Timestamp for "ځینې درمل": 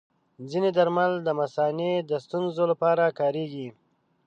0.49-1.11